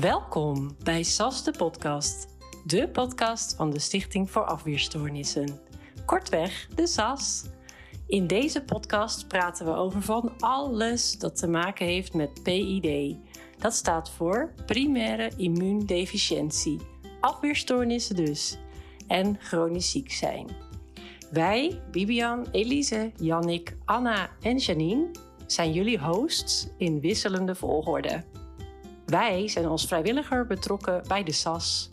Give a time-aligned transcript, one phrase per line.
[0.00, 2.26] Welkom bij SAS de podcast,
[2.64, 5.60] de podcast van de Stichting voor Afweerstoornissen.
[6.04, 7.44] Kortweg, de SAS.
[8.06, 13.16] In deze podcast praten we over van alles dat te maken heeft met PID.
[13.58, 16.80] Dat staat voor primaire immuundeficiëntie,
[17.20, 18.58] afweerstoornissen dus,
[19.06, 20.46] en chronisch ziek zijn.
[21.30, 25.10] Wij, Bibian, Elise, Jannik, Anna en Janine,
[25.46, 28.24] zijn jullie hosts in wisselende volgorde.
[29.08, 31.88] Wij zijn als vrijwilliger betrokken bij de SAS.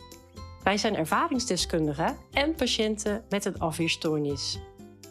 [0.62, 4.58] Wij zijn ervaringsdeskundigen en patiënten met een afweerstoornis.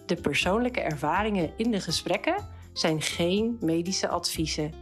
[0.06, 4.74] De persoonlijke ervaringen in de gesprekken zijn geen medische adviezen.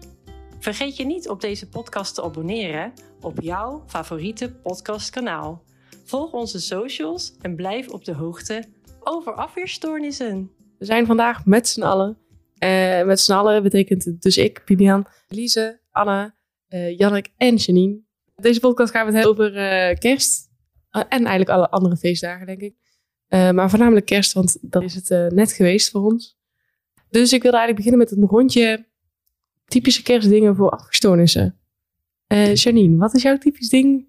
[0.60, 5.64] Vergeet je niet op deze podcast te abonneren op jouw favoriete podcastkanaal.
[6.04, 8.64] Volg onze socials en blijf op de hoogte
[9.00, 10.52] over afweerstoornissen.
[10.78, 12.18] We zijn vandaag met z'n allen.
[12.60, 16.36] Uh, met z'n allen betekent het dus ik, Bibian, Lise, Anna,
[16.74, 18.00] uh, Jannik en Janine.
[18.36, 19.56] Deze podcast gaan we het hebben over
[19.90, 20.50] uh, kerst.
[20.90, 22.76] en eigenlijk alle andere feestdagen, denk ik.
[23.30, 26.38] maar voornamelijk kerst, want dat is het net geweest voor ons.
[27.10, 28.86] Dus ik wilde eigenlijk beginnen met een rondje
[29.66, 31.60] typische kerstdingen voor afgestoornissen.
[32.54, 34.08] Janine, wat is jouw typisch ding?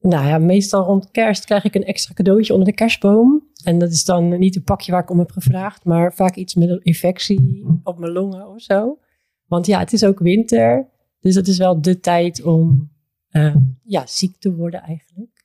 [0.00, 3.48] Nou ja, meestal rond kerst krijg ik een extra cadeautje onder de kerstboom.
[3.64, 6.54] En dat is dan niet een pakje waar ik om heb gevraagd, maar vaak iets
[6.54, 8.98] met een infectie op mijn longen of zo.
[9.46, 10.92] Want ja, het is ook winter.
[11.24, 12.90] Dus dat is wel de tijd om
[13.32, 15.44] uh, ja, ziek te worden eigenlijk.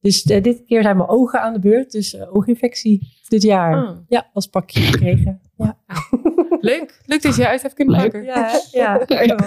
[0.00, 1.90] Dus uh, dit keer zijn mijn ogen aan de beurt.
[1.90, 3.88] Dus uh, ooginfectie dit jaar.
[3.88, 3.98] Oh.
[4.08, 5.40] Ja, als pakje gekregen.
[5.56, 5.78] Ja.
[6.60, 7.00] Leuk.
[7.06, 8.24] Leuk dat je uit hebt kunnen maken.
[8.32, 9.06] Ja, ja.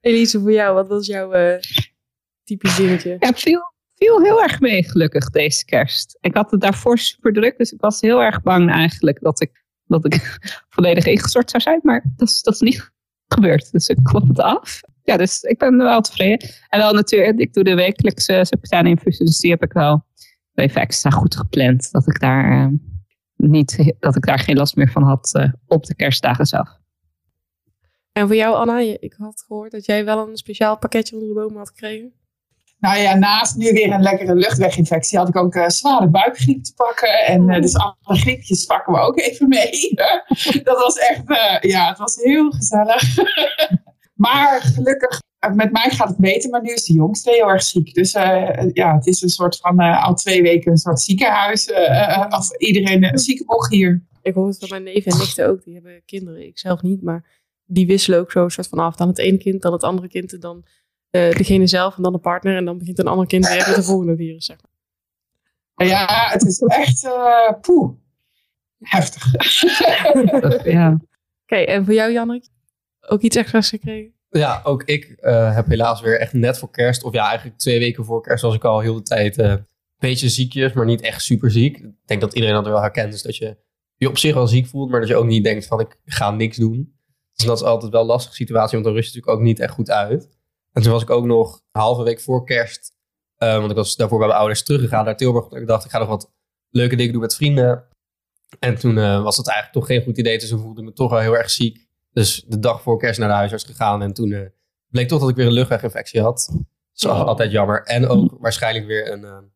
[0.00, 1.58] Elise, voor jou, wat was jouw
[2.44, 3.16] typisch dingetje?
[3.18, 6.18] Ja, veel, viel heel erg mee gelukkig deze kerst.
[6.20, 9.64] Ik had het daarvoor super druk, dus ik was heel erg bang eigenlijk dat ik,
[9.86, 10.38] dat ik
[10.74, 11.80] volledig ingestort zou zijn.
[11.82, 12.92] Maar dat is, dat is niet
[13.34, 14.80] gebeurd, dus ik klop het af.
[15.02, 16.48] Ja, dus ik ben wel tevreden.
[16.68, 20.04] En wel natuurlijk, ik doe de wekelijkse subcutaneïnfusie, dus die heb ik wel
[20.54, 21.90] even extra goed gepland.
[21.90, 22.78] Dat ik daar, uh,
[23.36, 26.68] niet, dat ik daar geen last meer van had uh, op de kerstdagen zelf.
[28.12, 31.34] En voor jou, Anna, ik had gehoord dat jij wel een speciaal pakketje onder de
[31.34, 32.12] boom had gekregen.
[32.84, 36.74] Nou ja, naast nu weer een lekkere luchtweginfectie had ik ook uh, zware buikgriep te
[36.74, 37.24] pakken.
[37.26, 39.94] En uh, dus alle griepjes pakken we ook even mee.
[40.68, 43.02] dat was echt, uh, ja, het was heel gezellig.
[44.26, 45.20] maar gelukkig,
[45.54, 47.94] met mij gaat het beter, maar nu is de jongste heel erg ziek.
[47.94, 48.12] Dus
[48.72, 51.72] ja, het is een soort van al twee weken een soort ziekenhuis.
[52.28, 54.02] of iedereen een ziekenboeg hier.
[54.22, 56.46] Ik hoor het van mijn neef en nichten ook, die hebben kinderen.
[56.46, 57.24] Ik zelf niet, maar
[57.64, 58.96] die wisselen ook zo soort van af.
[58.96, 60.64] Dan het ene kind, dan het andere kind en dan
[61.20, 62.56] degene zelf en dan de partner.
[62.56, 65.86] En dan begint een ander kind weer met de volgende virus, zeg maar.
[65.88, 67.92] Ja, het is echt uh, poeh.
[68.78, 69.32] Heftig.
[70.64, 71.00] ja.
[71.42, 72.48] Oké, en voor jou, Jannik?
[73.00, 74.12] Ook iets extra's gekregen?
[74.30, 77.78] Ja, ook ik uh, heb helaas weer echt net voor kerst, of ja, eigenlijk twee
[77.78, 79.66] weken voor kerst, was ik al heel de tijd een
[79.98, 81.76] beetje ziekjes, maar niet echt super ziek.
[81.76, 83.56] Ik denk dat iedereen dat wel herkent, dus dat je
[83.96, 86.30] je op zich wel ziek voelt, maar dat je ook niet denkt van ik ga
[86.30, 86.96] niks doen.
[87.34, 89.60] Dus dat is altijd wel een lastige situatie, want dan rust je natuurlijk ook niet
[89.60, 90.28] echt goed uit.
[90.74, 92.92] En toen was ik ook nog een halve week voor kerst,
[93.38, 95.50] uh, want ik was daarvoor bij mijn ouders teruggegaan naar Tilburg.
[95.50, 96.32] Ik dacht, ik ga nog wat
[96.70, 97.84] leuke dingen doen met vrienden.
[98.58, 101.10] En toen uh, was dat eigenlijk toch geen goed idee, dus ik voelde me toch
[101.10, 101.86] wel heel erg ziek.
[102.12, 104.46] Dus de dag voor kerst naar de huisarts gegaan en toen uh,
[104.88, 106.50] bleek toch dat ik weer een luchtweginfectie had.
[106.52, 106.64] Dat
[106.94, 107.26] is oh.
[107.26, 107.82] altijd jammer.
[107.82, 109.52] En ook waarschijnlijk weer een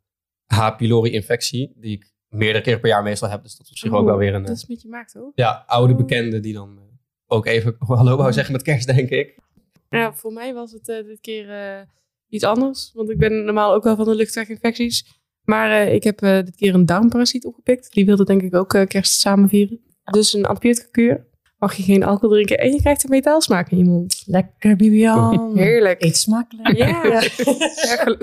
[0.47, 0.77] H.
[0.77, 3.43] pylori infectie, die ik meerdere keren per jaar meestal heb.
[3.43, 4.43] Dus dat is op zich ook wel weer een...
[4.43, 5.33] Dat is met je maakt ook.
[5.35, 6.79] Ja, oude bekende die dan
[7.27, 9.39] ook even hallo wou zeggen met kerst, denk ik.
[9.89, 11.81] Ja, voor mij was het uh, dit keer uh,
[12.29, 12.91] iets anders.
[12.95, 15.05] Want ik ben normaal ook wel van de luchtweginfecties.
[15.45, 17.93] Maar uh, ik heb dit keer een darmparasiet opgepikt.
[17.93, 19.81] Die wilde denk ik ook kerst samen vieren.
[20.05, 21.27] Dus een antibioticakuur.
[21.59, 24.23] Mag je geen alcohol drinken en je krijgt een metaalsmaak in je mond.
[24.27, 25.53] Lekker, Bibian.
[25.59, 26.03] Heerlijk.
[26.03, 26.77] Eet smakelijk.
[26.77, 26.87] Ja.
[27.05, 27.21] ja.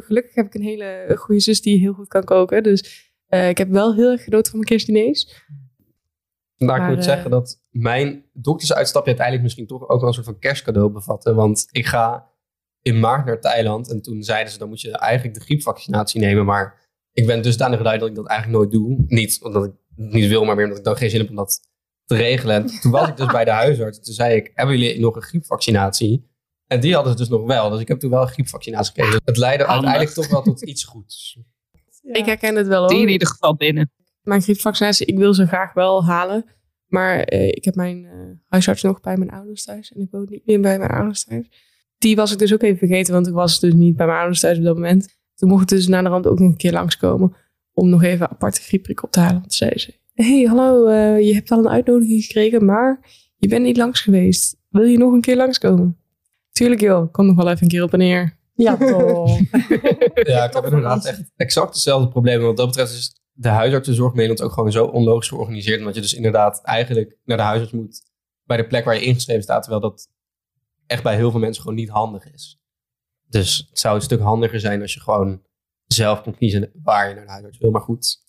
[0.01, 2.63] gelukkig heb ik een hele goede zus die heel goed kan koken.
[2.63, 5.43] Dus ik heb wel heel erg genoten van mijn kerstdiners.
[6.57, 10.39] Nou, ik moet zeggen dat mijn doktersuitstapje uiteindelijk misschien toch ook wel een soort van
[10.39, 11.35] kerstcadeau bevatten.
[11.35, 12.29] Want ik ga
[12.81, 16.45] in maart naar Thailand en toen zeiden ze dan moet je eigenlijk de griepvaccinatie nemen.
[16.45, 19.03] Maar ik ben dusdanig blij dat ik dat eigenlijk nooit doe.
[19.07, 21.59] Niet omdat ik niet wil, maar meer omdat ik dan geen zin heb om dat
[22.05, 22.55] te regelen.
[22.55, 23.99] En toen was ik dus bij de huisarts.
[23.99, 26.33] Toen zei ik, hebben jullie nog een griepvaccinatie?
[26.67, 27.69] En die hadden ze dus nog wel.
[27.69, 29.11] Dus ik heb toen wel een griepvaccinatie gekregen.
[29.11, 31.39] Dus het leidde uiteindelijk toch wel tot iets goeds.
[32.01, 32.89] Ik herken het wel hoor.
[32.89, 33.91] Die in ieder geval binnen.
[34.25, 36.45] Mijn griepvaccinatie, ik wil ze graag wel halen.
[36.87, 38.11] Maar eh, ik heb mijn uh,
[38.47, 39.91] huisarts nog bij mijn ouders thuis.
[39.91, 41.49] En ik woon niet meer bij mijn ouders thuis.
[41.97, 44.39] Die was ik dus ook even vergeten, want ik was dus niet bij mijn ouders
[44.39, 45.17] thuis op dat moment.
[45.35, 47.35] Toen mocht ik dus na de rand ook nog een keer langskomen.
[47.73, 49.39] Om nog even aparte griepprik op te halen.
[49.39, 52.99] Want zei ze, hey, hallo, uh, je hebt al een uitnodiging gekregen, maar
[53.35, 54.57] je bent niet langs geweest.
[54.69, 55.97] Wil je nog een keer langskomen?
[56.51, 58.37] Tuurlijk joh, kom nog wel even een keer op en neer.
[58.53, 59.39] Ja, toch.
[60.13, 62.41] Ja, ik heb inderdaad echt exact hetzelfde probleem.
[62.41, 65.79] Wat dat betreft is de huisartsenzorg in Nederland ook gewoon zo onlogisch georganiseerd.
[65.79, 68.03] Omdat je dus inderdaad eigenlijk naar de huisarts moet
[68.43, 69.61] bij de plek waar je ingeschreven staat.
[69.61, 70.09] Terwijl dat
[70.87, 72.59] echt bij heel veel mensen gewoon niet handig is.
[73.27, 75.41] Dus het zou een stuk handiger zijn als je gewoon
[75.85, 77.71] zelf kon kiezen waar je naar de huisarts wil.
[77.71, 78.23] Maar goed,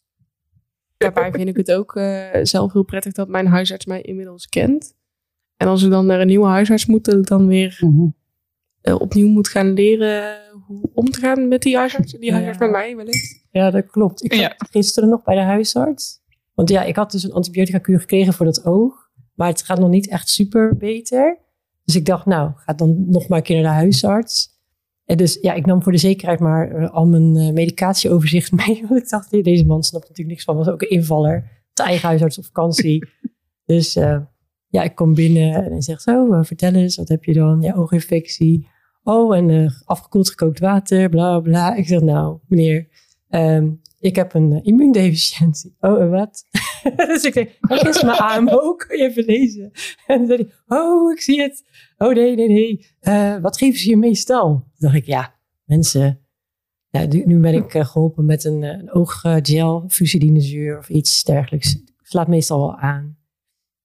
[0.96, 4.94] Daarbij vind ik het ook eh, zelf heel prettig dat mijn huisarts mij inmiddels kent.
[5.56, 7.78] En als ik dan naar een nieuwe huisarts moet, dat ik dan weer
[8.86, 12.12] eh, opnieuw moet gaan leren hoe om te gaan met die huisarts.
[12.12, 12.64] Die huisarts Ja.
[12.64, 13.46] met mij wellicht.
[13.50, 14.24] Ja, dat klopt.
[14.24, 14.54] Ik Ja.
[14.70, 16.20] gisteren nog bij de huisarts.
[16.54, 19.10] Want ja, ik had dus een antibiotica kuur gekregen voor dat oog.
[19.34, 21.38] Maar het gaat nog niet echt super beter.
[21.84, 24.54] Dus ik dacht, nou, ga dan nog maar een keer naar de huisarts.
[25.04, 28.84] En dus ja, ik nam voor de zekerheid maar eh, al mijn eh, medicatieoverzicht mee.
[28.88, 30.56] Want ik dacht, deze man snapt natuurlijk niks van.
[30.56, 31.50] Was ook een invaller.
[31.72, 33.08] De eigen huisarts op vakantie.
[33.72, 34.18] dus eh,
[34.68, 37.60] ja, ik kom binnen en hij zegt zo, vertel eens, wat heb je dan?
[37.62, 38.68] Ja, ooginfectie.
[39.08, 41.74] Oh, en eh, afgekoeld gekookt water, bla bla.
[41.74, 42.88] Ik zeg, nou, meneer,
[43.28, 43.68] ehm,
[43.98, 45.76] ik heb een eh, immuundeficiëntie.
[45.80, 46.44] Oh, en wat?
[46.96, 48.74] dus ik denk, wat is mijn AMO?
[48.74, 49.70] Kun je even lezen?
[50.06, 51.64] En dan zei hij, oh, ik zie het.
[51.98, 52.86] Oh, nee, nee, nee.
[53.00, 54.48] Eh, wat geven ze je meestal?
[54.48, 56.20] Toen dacht ik, ja, mensen...
[56.90, 61.78] Ja, nu, ben ik eh, geholpen met een, ooggel, fusidinezuur of iets dergelijks.
[62.02, 63.18] Slaat meestal wel aan.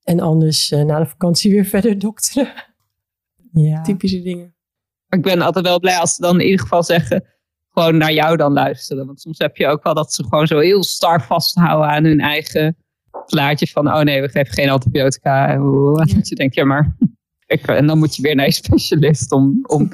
[0.04, 2.54] En anders na de vakantie weer verder dokteren.
[3.52, 3.82] Ja.
[3.82, 4.56] Typische dingen.
[5.16, 7.24] Ik ben altijd wel blij als ze dan in ieder geval zeggen,
[7.70, 9.06] gewoon naar jou dan luisteren.
[9.06, 12.20] Want soms heb je ook wel dat ze gewoon zo heel star vasthouden aan hun
[12.20, 12.78] eigen
[13.26, 15.48] plaatje van, oh nee, we geven geen antibiotica.
[15.48, 15.62] En
[15.94, 16.96] dat je denkt, ja maar,
[17.46, 19.92] ik, en dan moet je weer naar je specialist om, om,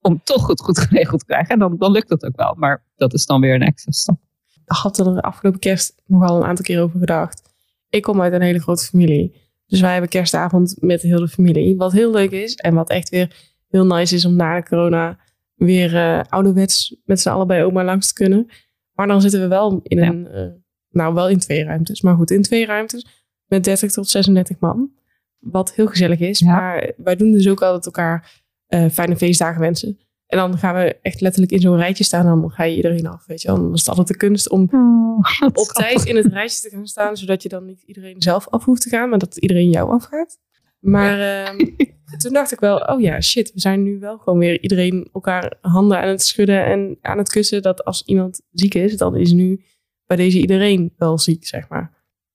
[0.00, 1.48] om toch het goed geregeld te krijgen.
[1.48, 4.18] En dan, dan lukt dat ook wel, maar dat is dan weer een extra stap.
[4.64, 7.42] Ik had er afgelopen kerst nogal een aantal keer over gedacht.
[7.88, 9.42] Ik kom uit een hele grote familie.
[9.66, 11.76] Dus wij hebben kerstavond met de hele familie.
[11.76, 15.18] Wat heel leuk is en wat echt weer heel nice is om na de corona
[15.54, 18.46] weer eh, ouderwets met z'n allen bij oma langs te kunnen.
[18.92, 20.08] Maar dan zitten we wel in Ja.
[20.08, 20.46] een, eh,
[20.90, 23.06] nou wel in twee ruimtes, maar goed, in twee ruimtes
[23.46, 24.90] met 30 tot 36 man.
[25.38, 26.38] Wat heel gezellig is.
[26.38, 26.46] Ja.
[26.56, 29.98] Maar wij doen dus ook altijd elkaar eh, fijne feestdagen wensen.
[30.26, 33.06] En dan gaan we echt letterlijk in zo'n rijtje staan en dan ga je iedereen
[33.06, 33.26] af.
[33.26, 33.48] Weet je.
[33.48, 34.62] Dan is het altijd de kunst om
[35.52, 38.64] op tijd in het rijtje te gaan staan, zodat je dan niet iedereen zelf af
[38.64, 40.38] hoeft te gaan, maar dat iedereen jou afgaat.
[40.84, 41.58] Maar ehm,
[42.22, 45.56] toen dacht ik wel, oh ja, shit, we zijn nu wel gewoon weer iedereen elkaar
[45.60, 47.62] handen aan het schudden en aan het kussen.
[47.62, 49.64] Dat als iemand ziek is, dan is nu
[50.06, 51.82] bij deze iedereen wel ziek, zeg maar.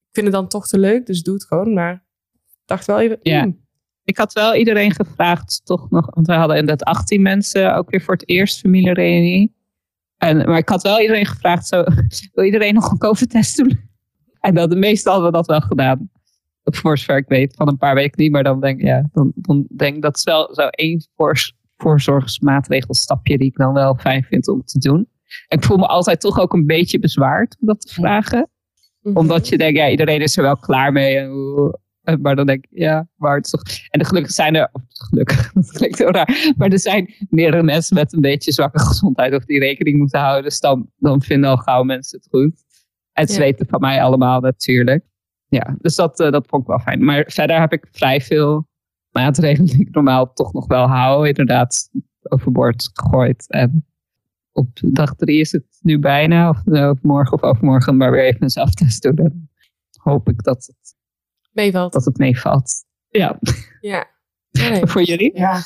[0.09, 1.73] Ik vind het dan toch te leuk, dus doe het gewoon.
[1.73, 2.05] Maar
[2.65, 3.41] dacht wel even, Ja.
[3.41, 3.65] hmm,
[4.03, 8.01] Ik had wel iedereen gevraagd, toch nog, want we hadden inderdaad 18 mensen, ook weer
[8.01, 9.55] voor het eerst familiereunie.
[10.17, 11.83] En, maar ik had wel iedereen gevraagd, zo,
[12.33, 13.79] wil iedereen nog een COVID-test doen?
[14.39, 16.09] En dat, de meesten hadden dat wel gedaan.
[16.75, 18.31] Voor zover ik weet, van een paar weken niet.
[18.31, 21.51] Maar dan denk ik, ja, dan, dan denk ik dat is wel zo één voor,
[21.77, 25.07] voorzorgsmaatregelstapje die ik dan wel fijn vind om te doen.
[25.47, 28.49] En ik voel me altijd toch ook een beetje bezwaard om dat te vragen
[29.01, 29.17] mhm.
[29.17, 31.17] omdat je denkt, ja, iedereen is er wel klaar mee.
[31.17, 31.31] En,
[32.01, 33.61] eh, maar dan denk ik, ja, maar het is toch...
[33.89, 34.69] En de gelukkig zijn er...
[34.71, 36.53] of Gelukkig, dat klinkt heel raar.
[36.57, 39.33] Maar er zijn meerdere mensen met een beetje zwakke gezondheid...
[39.33, 40.43] of die rekening moeten houden.
[40.43, 42.63] Dus dan, dan vinden al gauw mensen het goed.
[43.13, 43.39] En ze Ja.
[43.39, 45.03] weten van mij allemaal natuurlijk.
[45.49, 47.03] Ja, dus dat, eh, dat vond ik wel fijn.
[47.03, 48.67] Maar verder heb ik vrij veel
[49.09, 51.27] maatregelen die ik normaal toch nog wel hou.
[51.27, 51.89] Inderdaad,
[52.21, 53.45] overboord gegooid.
[53.47, 53.85] En
[54.51, 56.49] op dag drie is het nu bijna.
[56.49, 59.15] Of, eh, morgen of overmorgen maar weer even een zelftest doen.
[59.15, 59.49] Dan
[59.91, 60.95] hoop ik dat het,
[61.51, 61.93] meevalt.
[61.93, 62.71] dat het meevalt.
[63.09, 63.39] Ja,
[63.81, 64.05] Ja.
[64.51, 64.85] Ja, nee.
[64.85, 65.37] voor jullie?
[65.37, 65.61] Ja,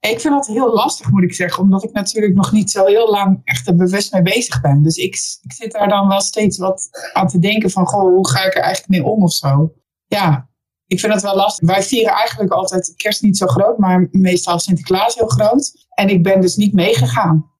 [0.00, 1.62] ik vind dat heel lastig, moet ik zeggen.
[1.62, 4.82] Omdat ik natuurlijk nog niet zo heel lang echt er bewust mee bezig ben.
[4.82, 7.86] Dus ik, ik zit daar dan wel steeds wat aan te denken van...
[7.86, 9.72] Goh, hoe ga ik er eigenlijk mee om of zo?
[10.06, 10.48] Ja,
[10.86, 11.68] ik vind het wel lastig.
[11.68, 15.86] Wij vieren eigenlijk altijd kerst niet zo groot, maar meestal Sinterklaas heel groot.
[15.88, 17.50] En ik ben dus niet meegegaan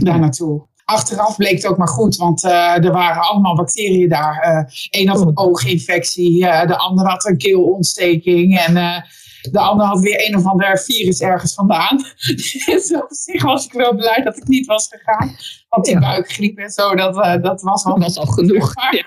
[0.00, 0.66] daar naartoe.
[0.84, 4.38] Achteraf bleek het ook maar goed, want eh, er waren allemaal bacteriën daar.
[4.38, 9.02] Eh Eén had een ooginfectie, eh, de ander had een keelontsteking en eh,
[9.50, 11.96] de ander had weer een of ander virus ergens vandaan.
[12.66, 15.36] dus op zich was ik wel blij dat ik niet was gegaan.
[15.68, 16.00] Want die Ja.
[16.00, 18.74] buikgriep en zo, dat, eh, dat was was al genoeg.
[18.76, 19.04] maar,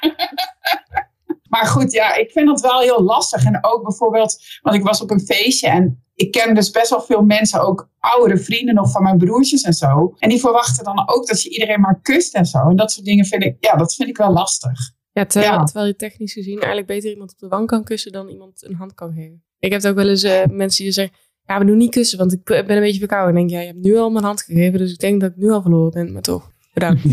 [1.49, 3.45] maar goed, ja, ik vind dat wel heel lastig.
[3.45, 7.01] En ook bijvoorbeeld, want ik was op een feestje en ik ken dus best wel
[7.01, 10.13] veel mensen, ook oudere vrienden nog van mijn broertjes en zo.
[10.17, 12.59] En die verwachten dan ook dat je iedereen maar kust en zo.
[12.69, 14.79] En dat soort dingen vind ik, ja, dat vind ik wel lastig.
[15.11, 15.63] Ja, terwijl, Ja.
[15.63, 18.75] terwijl je technisch gezien eigenlijk beter iemand op de wang kan kussen dan iemand een
[18.75, 19.43] hand kan geven.
[19.59, 22.17] Ik heb het ook wel eens eh, mensen die zeggen, ja, we doen niet kussen,
[22.17, 23.35] want ik ben een beetje verkouden.
[23.35, 25.29] En ik denk, ja, je hebt nu al mijn hand gegeven, dus ik denk dat
[25.31, 26.51] ik nu al verloren ben, maar toch.
[26.73, 27.03] Bedankt.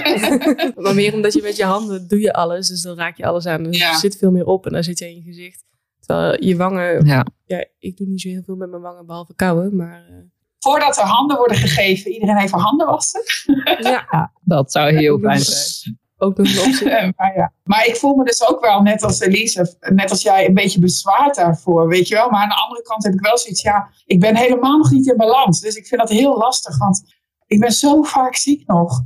[0.82, 3.46] maar meer omdat je met je handen doe je alles, dus dan raak je alles
[3.46, 3.62] aan.
[3.62, 3.90] Dus Ja.
[3.90, 5.64] er zit veel meer op en dan zit je in je gezicht.
[6.00, 7.26] Terwijl je wangen, Ja.
[7.44, 9.76] ja, ik doe niet zo heel veel met mijn wangen, behalve kauwen.
[9.76, 10.14] Maar eh,
[10.58, 13.22] Voordat er handen worden gegeven, iedereen even handen wassen.
[13.64, 15.98] ja, Ja, dat zou heel fijn zijn.
[16.18, 16.90] Ook nog een optie.
[16.90, 17.52] Eh, maar, ja.
[17.64, 20.80] maar ik voel me dus ook wel, net als Elise, net als jij, een beetje
[20.80, 22.30] bezwaard daarvoor, weet je wel.
[22.30, 25.06] Maar aan de andere kant heb ik wel zoiets, ja, ik ben helemaal nog niet
[25.06, 25.60] in balans.
[25.60, 27.02] Dus ik vind dat heel lastig, want
[27.46, 29.02] ik ben zo vaak ziek nog.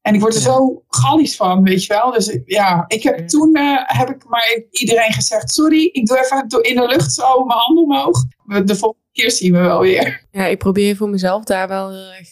[0.00, 0.46] En ik word er Ja.
[0.46, 2.10] zo gallisch van, weet je wel.
[2.12, 6.46] Dus ja, ik heb toen eh, heb ik maar iedereen gezegd, sorry, ik doe even
[6.62, 8.24] in de lucht zo mijn handen omhoog.
[8.64, 10.26] De volgende keer zien we wel weer.
[10.30, 12.28] Ja, ik probeer voor mezelf daar wel heel erg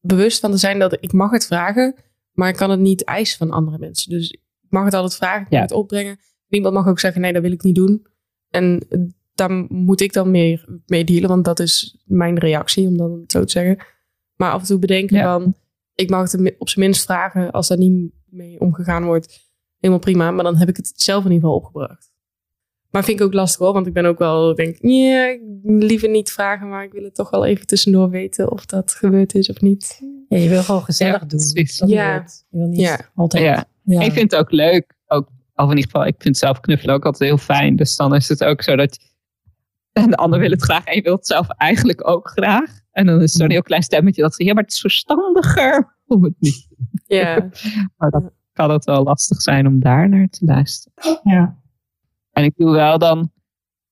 [0.00, 1.94] bewust van te zijn dat ik mag het vragen,
[2.36, 4.10] maar ik kan het niet eisen van andere mensen.
[4.10, 5.60] Dus ik mag het altijd vragen, ik mag Ja.
[5.60, 6.18] het opbrengen.
[6.48, 8.06] Niemand mag ook zeggen, nee, dat wil ik niet doen.
[8.50, 8.86] En
[9.34, 13.32] daar moet ik dan meer mee dealen, want dat is mijn reactie, om dan het
[13.32, 13.84] zo te zeggen.
[14.36, 15.38] Maar af en toe bedenken Ja.
[15.38, 15.54] van,
[15.94, 19.44] ik mag het op zijn minst vragen als daar niet mee omgegaan wordt.
[19.78, 22.14] Helemaal prima, maar dan heb ik het zelf in ieder geval opgebracht.
[22.90, 26.32] Maar vind ik ook lastig hoor, want ik ben ook wel, denk, wil liever niet
[26.32, 29.60] vragen, maar ik wil het toch wel even tussendoor weten of dat gebeurd is of
[29.60, 30.00] niet.
[30.28, 31.28] Ja, je wil gewoon gezellig Ja, doen.
[31.38, 31.78] precies.
[31.78, 32.14] Dat is Ja.
[32.48, 32.98] Je wil niet Ja.
[33.14, 33.42] altijd...
[33.42, 33.64] Ja.
[33.82, 34.00] Ja.
[34.00, 34.94] Ik vind het ook leuk.
[35.06, 37.76] Ook, of in ieder geval, ik vind zelf knuffelen ook altijd heel fijn.
[37.76, 38.98] Dus dan is het ook zo dat.
[39.92, 42.80] En de ander wil het graag en je wilt het zelf eigenlijk ook graag.
[42.90, 45.96] En dan is er zo'n heel klein stemmetje dat zegt: ja, maar het is verstandiger
[46.06, 46.68] om het niet.
[47.06, 47.48] Ja,
[47.96, 51.20] Maar dan kan het wel lastig zijn om daar naar te luisteren.
[51.22, 51.58] Ja.
[52.32, 53.32] En ik doe wel dan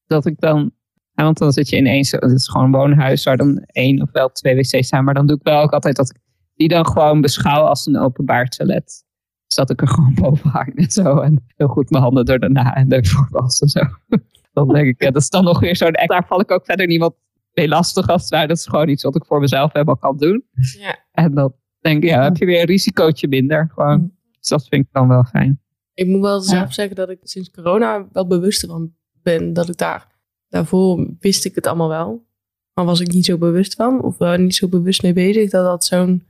[0.07, 0.73] dat ik dan.
[1.14, 2.05] Want dan zit je in één.
[2.05, 5.05] zo- Het is gewoon een woonhuis waar dan één of wel twee wc's zijn.
[5.05, 6.17] Maar dan doe ik wel ook altijd dat ik
[6.54, 9.04] die dan gewoon beschouw als een openbaar toilet.
[9.46, 11.18] Dus dat ik er gewoon boven hang en zo.
[11.18, 13.80] En heel goed mijn handen er daarna en ervoor was en zo.
[14.52, 15.87] Dan denk ik, ja, dat is dan nog weer zo.
[15.87, 17.14] En daar val ik ook verder niemand
[17.52, 18.46] mee lastig als ware.
[18.46, 20.44] Dat is gewoon iets wat ik voor mezelf helemaal kan doen.
[20.78, 20.99] ja.
[21.12, 23.70] En dan denk ik, ja, heb je weer een risicootje minder.
[23.75, 24.12] Gewoon.
[24.38, 25.61] Dus dat vind ik dan wel fijn.
[25.94, 28.92] Ik moet wel zelf zeggen dat ik sinds corona wel bewuster van
[29.23, 30.06] ben dat ik daar.
[30.49, 32.26] Daarvoor wist ik het allemaal wel.
[32.75, 34.02] Maar was ik niet zo bewust van.
[34.02, 36.23] Of wel niet zo bewust mee bezig dat dat zo'n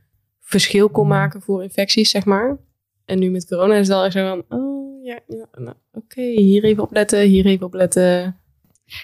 [0.45, 2.59] verschil kon maken voor infecties, zeg maar.
[3.05, 4.59] En nu met corona is het wel echt zo van.
[4.59, 8.37] Oh ja, ja nou, oké, hier even opletten, hier even opletten.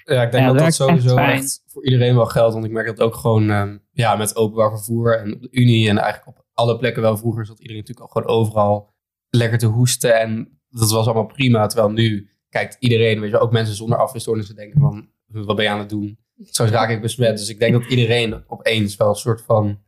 [0.04, 2.52] Ja, ik denk Ja, dat dat sowieso echt voor iedereen wel geldt.
[2.52, 5.88] Want ik merk dat ook gewoon ehm, ja, met openbaar vervoer en op de Unie
[5.88, 7.16] en eigenlijk op alle plekken wel.
[7.16, 8.94] Vroeger zat iedereen natuurlijk al gewoon overal
[9.28, 10.20] lekker te hoesten.
[10.20, 11.66] En dat was allemaal prima.
[11.66, 15.70] Terwijl nu kijkt iedereen, weet je, ook mensen zonder afweerstoornissen denken van, wat ben je
[15.70, 16.18] aan het doen?
[16.42, 17.38] Straks raak ik besmet.
[17.38, 19.78] Dus ik denk dat iedereen opeens wel een soort van,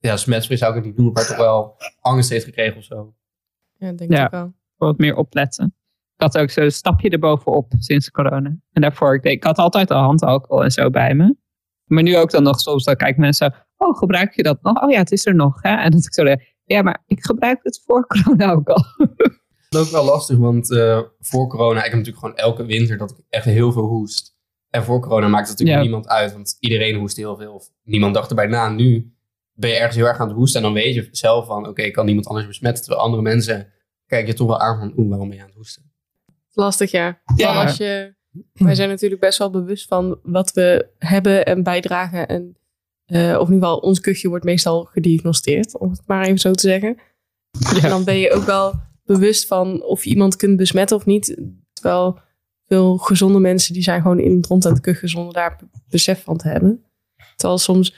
[0.00, 3.14] ja, smetspray zou ik het niet noemen, maar toch wel angst heeft gekregen of zo.
[3.78, 4.24] Ja, denk Ja.
[4.24, 4.52] ik wel.
[4.76, 5.74] wat meer opletten.
[6.16, 8.56] Ik had ook zo'n stapje erbovenop sinds corona.
[8.72, 11.36] En daarvoor, ik, deed, ik had altijd al handalcohol en zo bij me.
[11.84, 14.82] Maar nu ook dan nog soms, dan kijken mensen, oh, gebruik je dat nog?
[14.82, 15.62] Oh ja, het is er nog.
[15.62, 15.74] Hè?
[15.76, 18.84] En dat ik zo denk, ja, maar ik gebruik het voor corona ook al.
[19.68, 22.96] Dat is ook wel lastig, want eh, voor corona, ik heb natuurlijk gewoon elke winter
[22.96, 24.36] dat ik echt heel veel hoest.
[24.70, 25.82] En voor corona maakt het natuurlijk Ja.
[25.84, 27.54] niemand uit, want iedereen hoest heel veel.
[27.54, 28.68] Of niemand dacht erbij na.
[28.68, 29.14] Nu
[29.60, 31.82] ben je ergens heel erg aan het hoesten en dan weet je zelf van, oké,
[31.82, 32.82] ik kan niemand anders besmetten.
[32.84, 33.72] Terwijl andere mensen
[34.06, 35.92] kijk je toch wel aan van, oeh, waarom ben je aan het hoesten?
[36.52, 37.20] Lastig, ja.
[37.36, 37.64] Ja.
[37.64, 38.14] Als je,
[38.52, 42.28] wij zijn natuurlijk best wel bewust van wat we hebben en bijdragen.
[42.28, 42.56] En,
[43.04, 46.52] eh, of in ieder geval, ons kuchje wordt meestal gediagnosteerd, om het maar even zo
[46.52, 46.96] te zeggen.
[47.82, 48.74] En dan ben je ook wel
[49.04, 51.42] bewust van of je iemand kunt besmetten of niet.
[51.72, 52.18] Terwijl
[52.66, 56.22] veel gezonde mensen, die zijn gewoon in het rond aan het kuchen zonder daar besef
[56.22, 56.84] van te hebben.
[57.40, 57.94] Terwijl soms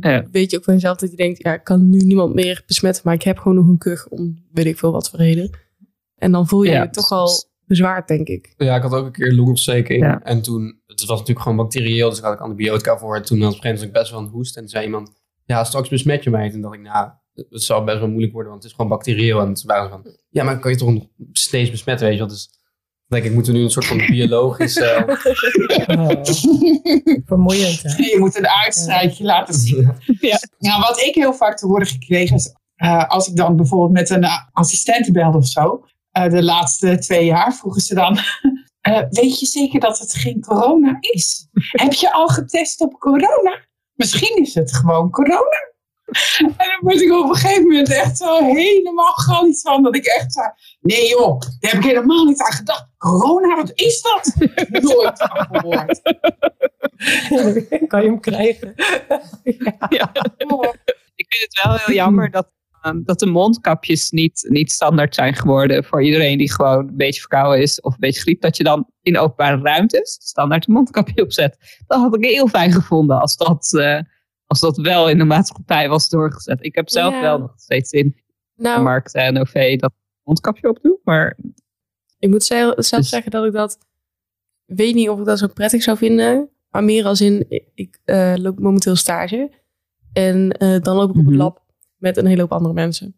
[0.00, 0.26] Ja.
[0.30, 3.02] weet je ook van jezelf dat je denkt, ja, ik kan nu niemand meer besmetten,
[3.04, 5.58] maar ik heb gewoon nog een kuch om weet ik veel wat voor reden.
[6.16, 7.28] En dan voel je Ja, je toch wel
[7.66, 8.54] bezwaard, denk ik.
[8.56, 10.02] Ja, ik had ook een keer longontsteking.
[10.04, 10.22] Ja.
[10.22, 13.16] En toen, het was natuurlijk gewoon bacterieel, dus ik had ik antibiotica voor.
[13.16, 14.56] En toen had op een gegeven moment was ik best wel het hoesten.
[14.56, 15.12] En toen zei iemand,
[15.44, 16.44] ja, straks besmet je mij.
[16.44, 18.96] En toen dacht ik, nou, het zal best wel moeilijk worden, want het is gewoon
[18.96, 19.40] bacterieel.
[19.40, 22.20] En toen waren ze van, ja, maar kan je toch nog steeds besmetten, weet je
[22.20, 22.32] wel.
[22.32, 22.63] Dus dan
[23.06, 24.76] denk ik, moeten we nu een soort van biologisch...
[24.80, 25.02] eh,
[27.26, 28.04] Vermoeiend, hè?
[28.04, 29.92] Je moet een uitstrijdje laten zien.
[30.20, 30.38] Ja.
[30.58, 34.10] Nou, wat ik heel vaak te horen gekregen is, eh, als ik dan bijvoorbeeld met
[34.10, 35.84] een assistente belde of zo,
[36.18, 38.18] uh, de laatste twee jaar vroegen ze dan,
[38.88, 41.48] uh, weet je zeker dat het geen corona is?
[41.52, 43.66] Heb je al getest op corona?
[43.94, 45.72] Misschien is het gewoon corona.
[46.38, 49.82] En dan word ik op een gegeven moment echt zo helemaal gallisch van.
[49.82, 50.48] Dat ik echt zei,
[50.80, 52.86] nee joh, daar heb ik helemaal niet aan gedacht.
[52.98, 54.34] Corona, wat is dat?
[54.82, 56.00] Nooit van gehoord.
[57.88, 58.74] kan je hem krijgen?
[59.88, 60.12] ja.
[61.16, 62.50] Ik vind het wel heel jammer dat,
[62.86, 67.20] um, dat de mondkapjes niet, niet standaard zijn geworden voor iedereen die gewoon een beetje
[67.20, 68.40] verkouden is of een beetje griep.
[68.40, 71.82] Dat je dan in openbare ruimtes standaard een mondkapje opzet.
[71.86, 73.98] Dat had ik heel fijn gevonden als dat, uh,
[74.46, 76.64] als dat wel in de maatschappij was doorgezet.
[76.64, 77.20] Ik heb zelf Ja.
[77.20, 78.16] wel nog steeds in
[78.56, 80.98] Nou, de markt en OV dat mondkapje opdoe.
[81.04, 81.36] Maar
[82.18, 83.78] ik moet zelf, Dus- zeggen dat ik dat
[84.64, 86.48] weet niet of ik dat zo prettig zou vinden.
[86.70, 89.50] Maar meer als in, ik, ik eh, loop momenteel stage.
[90.12, 91.36] En eh, dan loop ik op het Mhm.
[91.36, 91.62] lab
[91.96, 93.16] met een hele hoop andere mensen.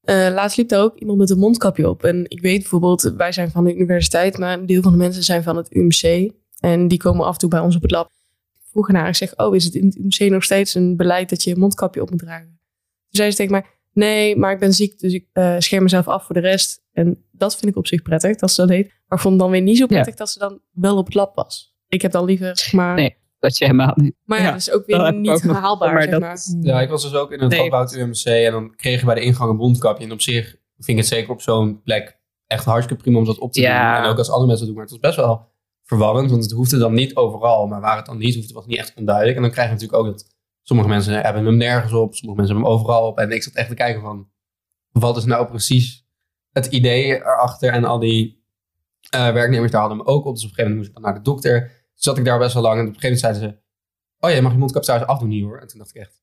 [0.00, 2.04] Eh, laatst liep daar ook iemand met een mondkapje op.
[2.04, 5.22] En ik weet bijvoorbeeld, wij zijn van de universiteit, maar een deel van de mensen
[5.22, 6.32] zijn van het UMC.
[6.60, 8.10] En die komen af en toe bij ons op het lab.
[8.84, 11.42] Vroeg naar, ik zeg, oh, is het in het UMC nog steeds een beleid dat
[11.42, 12.46] je een mondkapje op moet dragen?
[12.46, 12.56] Toen
[13.08, 16.24] zei ze tegen mij, nee, maar ik ben ziek, dus ik eh, scherm mezelf af
[16.24, 16.82] voor de rest.
[16.92, 18.86] En dat vind ik op zich prettig, dat ze dat deed.
[18.86, 21.14] Maar ik vond het dan weer niet zo prettig dat ze dan wel op het
[21.14, 21.76] lab was.
[21.88, 22.94] Ik heb dan liever, zeg maar...
[22.94, 23.16] Nee.
[23.38, 24.14] Dat je helemaal niet.
[24.24, 26.38] Maar ja, Ja, dat is ook weer niet ook haalbaar, maar zeg dat maar.
[26.60, 27.70] Ja, ik was dus ook in het Nee.
[28.04, 30.04] UMC en dan kreeg je bij de ingang een mondkapje.
[30.04, 33.38] En op zich vind ik het zeker op zo'n plek echt hartstikke prima om dat
[33.38, 33.94] op te Ja.
[33.96, 34.04] doen.
[34.04, 34.84] En ook als andere mensen dat doen.
[34.84, 35.56] Maar het was best wel
[35.88, 37.66] verwarrend, want het hoefde dan niet overal.
[37.66, 39.36] Maar waar het dan niet hoefde, was niet echt onduidelijk.
[39.36, 40.26] En dan krijg je natuurlijk ook dat
[40.62, 43.18] sommige mensen hebben hem nergens op, sommige mensen hebben hem overal op.
[43.18, 44.28] En ik zat echt te kijken van,
[44.90, 46.06] wat is nou precies
[46.52, 47.72] het idee erachter?
[47.72, 48.42] En al die
[49.10, 50.34] eh, werknemers daar hadden hem ook op.
[50.34, 51.60] Dus op een gegeven moment moest ik dan naar de dokter.
[51.68, 53.66] Toen zat ik daar best wel lang en op een gegeven moment zeiden ze,
[54.20, 55.58] oh ja, je mag je mondkap trouwens afdoen hier hoor.
[55.58, 56.22] En toen dacht ik echt,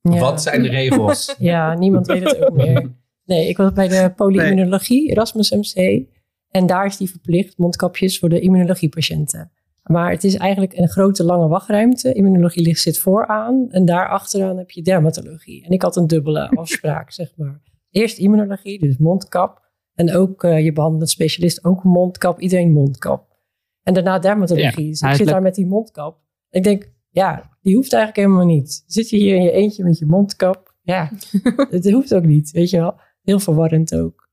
[0.00, 0.18] Ja.
[0.18, 1.34] wat zijn de regels?
[1.38, 2.96] Ja, niemand weet het ook meer.
[3.24, 6.06] Nee, ik was bij de polyimmunologie, Erasmus MC.
[6.50, 9.52] En daar is die verplicht mondkapjes voor de immunologiepatiënten.
[9.82, 12.12] Maar het is eigenlijk een grote lange wachtruimte.
[12.12, 13.70] Immunologie ligt, zit vooraan.
[13.70, 15.64] En daar achteraan heb je dermatologie.
[15.64, 17.60] En ik had een dubbele afspraak, zeg maar.
[17.90, 19.66] Eerst immunologie, dus mondkap.
[19.94, 22.40] En ook eh, je behandelend specialist, ook mondkap.
[22.40, 23.36] Iedereen mondkap.
[23.82, 24.84] En daarna dermatologie.
[24.84, 26.20] Ja, dus ik zit daar met die mondkap.
[26.50, 28.84] Ik denk, ja, die hoeft eigenlijk helemaal niet.
[28.86, 30.74] Zit je hier in je eentje met je mondkap?
[30.82, 31.10] Ja,
[31.70, 33.00] het hoeft ook niet, weet je wel.
[33.22, 34.27] Heel verwarrend ook.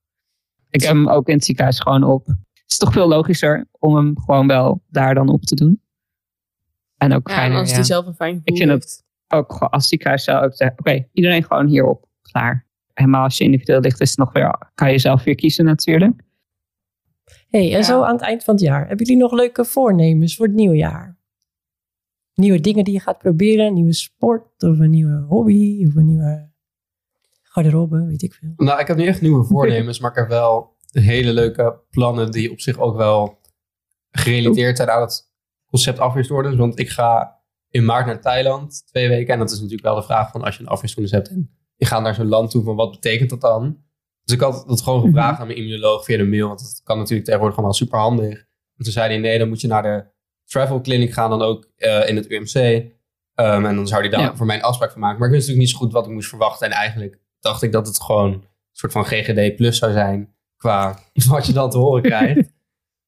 [0.70, 2.26] Ik heb hem ook in het ziekenhuis gewoon op.
[2.26, 5.80] Het is toch veel logischer om hem gewoon wel daar dan op te doen.
[6.96, 7.76] En ook Ja, fijner, als ja.
[7.76, 8.82] die zelf een fijn gevoel Ik vind heeft.
[8.82, 9.04] het
[9.38, 12.66] ook als ziekenhuis zou ook zeggen, oké, iedereen gewoon hierop, klaar.
[12.92, 16.22] Helemaal als je individueel ligt, is het nog weer, kan je zelf weer kiezen natuurlijk.
[17.48, 17.82] hey, en Ja.
[17.82, 18.86] zo aan het eind van het jaar.
[18.88, 21.18] Hebben jullie nog leuke voornemens voor het nieuwe jaar?
[22.34, 23.66] Nieuwe dingen die je gaat proberen?
[23.66, 26.50] Een nieuwe sport of een nieuwe hobby of een nieuwe
[27.62, 28.52] garderobe, weet ik veel.
[28.56, 32.50] Nou, ik heb niet echt nieuwe voornemens, maar ik heb wel hele leuke plannen die
[32.50, 33.38] op zich ook wel
[34.10, 35.30] gerelateerd zijn aan het
[35.70, 36.54] concept afweerstoornis.
[36.56, 37.40] Want ik ga
[37.70, 39.32] in maart naar Thailand, twee weken.
[39.32, 41.86] En dat is natuurlijk wel de vraag van als je een afweerstoornis hebt en je
[41.86, 43.84] gaat naar zo'n land toe, van wat betekent dat dan?
[44.24, 46.96] Dus ik had dat gewoon gevraagd aan mijn immunoloog via de mail, want dat kan
[46.98, 48.34] natuurlijk tegenwoordig allemaal super handig.
[48.76, 50.04] En toen zei hij, nee, dan moet je naar de
[50.44, 52.54] travel clinic gaan, dan ook eh, in het UMC.
[53.34, 54.36] Ehm, en dan zou hij daar Ja.
[54.36, 55.18] voor mij een afspraak van maken.
[55.18, 56.66] Maar ik wist natuurlijk niet zo goed wat ik moest verwachten.
[56.66, 60.34] En eigenlijk dacht ik dat het gewoon een soort van GGD plus zou zijn.
[60.56, 62.50] Qua wat je dan te horen krijgt.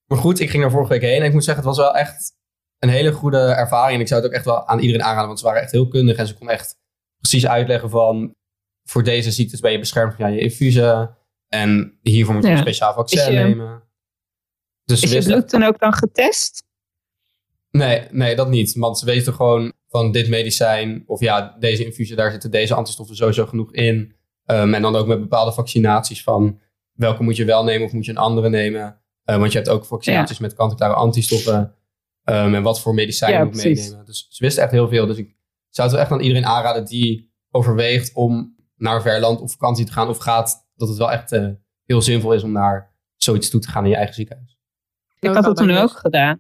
[0.06, 1.20] maar goed, ik ging daar vorige week heen.
[1.20, 2.36] En ik moet zeggen, het was wel echt
[2.78, 3.94] een hele goede ervaring.
[3.94, 5.26] En ik zou het ook echt wel aan iedereen aanraden.
[5.26, 6.16] Want ze waren echt heel kundig.
[6.16, 6.78] En ze kon echt
[7.18, 8.36] precies uitleggen van...
[8.84, 11.16] Voor deze ziektes ben je beschermd via je infusen.
[11.48, 12.54] En hiervoor moet je Ja.
[12.56, 13.82] een speciaal vaccin je- nemen.
[14.84, 16.62] Dus Is je bloed dan ook dan getest?
[17.70, 18.74] Nee, nee, dat niet.
[18.74, 23.16] Want ze weten gewoon van dit medicijn, of ja, deze infusie, daar zitten deze antistoffen
[23.16, 24.16] sowieso genoeg in.
[24.48, 26.58] Ehm, en dan ook met bepaalde vaccinaties van
[26.92, 29.00] welke moet je wel nemen of moet je een andere nemen.
[29.24, 31.74] Eh, want je hebt ook vaccinaties met kant-en-klare antistoffen.
[32.24, 33.80] Ehm, en wat voor medicijn Ja, je moet precies.
[33.80, 34.06] meenemen.
[34.06, 35.06] Dus ze wisten echt heel veel.
[35.06, 35.36] Dus ik
[35.68, 39.50] zou het wel echt aan iedereen aanraden die overweegt om naar een ver land op
[39.50, 41.48] vakantie te gaan of gaat, dat het wel echt eh,
[41.84, 44.58] heel zinvol is om naar zoiets toe te gaan in je eigen ziekenhuis.
[45.20, 46.38] Ik had het toen ook gedaan.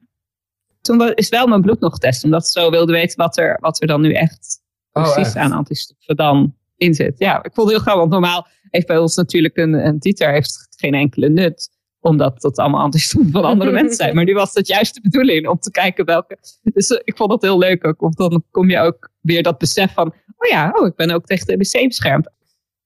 [0.80, 3.80] Toen is wel mijn bloed nog getest, omdat ze zo wilden weten wat er, wat
[3.80, 5.36] er dan nu echt Oh, precies echt?
[5.36, 7.18] aan antistoffen dan in zit.
[7.18, 10.32] Ja, ik vond het heel grappig, want normaal heeft bij ons natuurlijk een, een titer
[10.32, 11.68] heeft geen enkele nut,
[12.00, 14.14] omdat dat allemaal antistoffen van andere mensen zijn.
[14.14, 16.38] Maar nu was het juist de bedoeling om te kijken welke.
[16.62, 19.58] Dus eh, ik vond dat heel leuk ook, want dan kom je ook weer dat
[19.58, 22.30] besef van, oh ja, oh, ik ben ook tegen de MBC beschermd.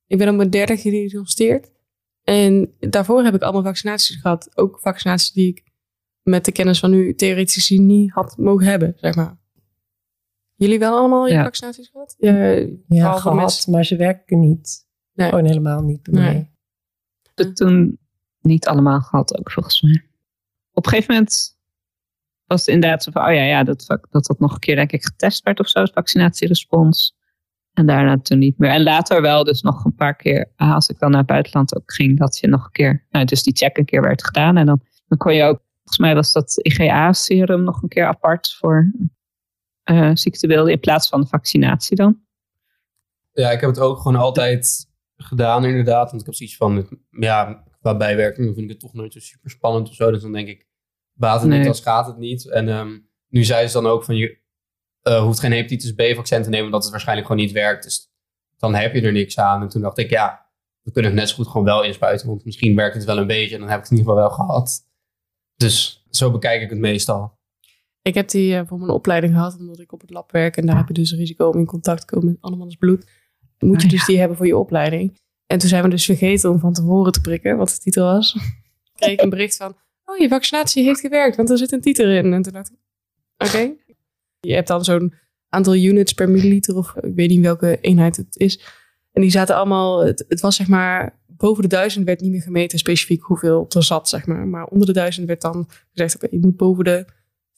[0.07, 1.71] Ik ben op mijn derde gediagnosticeerd.
[2.23, 4.49] En daarvoor heb ik allemaal vaccinaties gehad.
[4.57, 5.63] Ook vaccinaties die ik
[6.21, 9.41] met de kennis van nu theoretisch niet had mogen hebben, zeg maar.
[10.55, 11.43] Jullie wel allemaal je Ja.
[11.43, 12.15] vaccinaties gehad?
[12.17, 12.33] Ja,
[12.87, 14.85] Ja, gehad, mensen- maar ze werken niet.
[15.13, 15.29] Nee.
[15.29, 16.51] Gewoon helemaal niet bij mij.
[17.53, 17.97] Toen
[18.41, 20.05] niet allemaal gehad, ook volgens mij.
[20.71, 21.57] Op een gegeven moment
[22.45, 24.91] was het inderdaad zo van, oh ja, ja dat, dat dat nog een keer denk
[24.91, 27.15] ik getest werd of zo, het vaccinatierespons.
[27.73, 28.69] En daarna toen niet meer.
[28.69, 31.75] En later wel, dus nog een paar keer, ah, als ik dan naar het buitenland
[31.75, 34.57] ook ging, dat je nog een keer, nou, dus die check een keer werd gedaan.
[34.57, 38.53] En dan, dan kon je ook, volgens mij was dat IgA-serum nog een keer apart
[38.59, 38.91] voor
[39.83, 42.21] eh ziektebeelden in plaats van de vaccinatie dan.
[43.31, 46.09] Ja, ik heb het ook gewoon altijd gedaan, inderdaad.
[46.09, 49.49] Want ik heb zoiets van, ja, qua bijwerking vind ik het toch nooit zo super
[49.49, 50.11] spannend of zo.
[50.11, 50.67] Dus dan denk ik,
[51.13, 51.57] baat het Nee.
[51.57, 52.49] niet, dan schaadt het niet.
[52.49, 54.41] En ehm, nu zei ze dan ook van, je
[55.01, 57.83] eh, hoeft geen hepatitis B-vaccin te nemen, omdat het waarschijnlijk gewoon niet werkt.
[57.83, 58.11] Dus
[58.57, 59.61] dan heb je er niks aan.
[59.61, 60.45] En toen dacht ik, ja,
[60.81, 62.27] we kunnen het net zo goed gewoon wel inspuiten.
[62.27, 64.27] Want misschien werkt het wel een beetje en dan heb ik het in ieder geval
[64.29, 64.87] wel gehad.
[65.55, 67.39] Dus zo bekijk ik het meestal.
[68.03, 70.57] Ik heb die eh, voor mijn opleiding gehad, omdat ik op het lab werk.
[70.57, 73.05] En daar heb je dus risico om in contact te komen met andermans bloed.
[73.59, 75.17] Moet je Ah, dus die hebben voor je opleiding.
[75.47, 78.37] En toen zijn we dus vergeten om van tevoren te prikken, wat de titel was.
[78.95, 82.15] kreeg ik een bericht van, oh, je vaccinatie heeft gewerkt, want er zit een titer
[82.15, 82.33] in.
[82.33, 82.77] En toen dacht ik,
[83.37, 83.73] oké.
[84.39, 85.13] Je hebt dan zo'n
[85.49, 88.59] aantal units per milliliter, of ik weet niet welke eenheid het is.
[89.11, 92.41] En die zaten allemaal, het, het was zeg maar, boven de duizend werd niet meer
[92.41, 94.47] gemeten specifiek hoeveel er zat, zeg maar.
[94.47, 97.05] Maar onder de duizend werd dan gezegd, oké, je moet boven de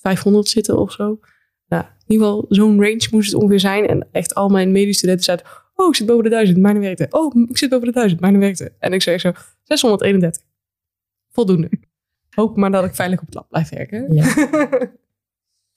[0.06, 1.20] 500 zitten of zo.
[1.68, 3.88] Nou, in ieder geval, zo'n range moest het ongeveer zijn.
[3.88, 7.08] En echt al mijn medestudenten zeiden, oh, ik zit boven de duizend, mijne werkte.
[7.10, 8.74] Oh, ik zit boven de duizend, mijne werkte.
[8.80, 9.32] En ik zei zo,
[9.64, 10.44] 631.
[11.32, 11.70] Voldoende.
[12.30, 14.14] Hoop maar dat ik veilig op het lab blijf werken.
[14.14, 14.34] Ja.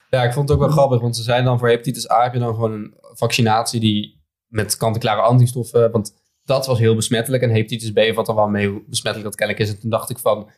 [0.09, 2.33] Ja, ik vond het ook wel grappig, want ze zijn dan voor hepatitis A heb
[2.33, 6.13] je dan gewoon een vaccinatie die met kant-en-klare antistoffen, want
[6.43, 9.65] dat was heel besmettelijk en hepatitis B valt dan wel mee hoe besmettelijk dat kennelijk
[9.65, 9.73] is.
[9.73, 10.49] En toen dacht ik van,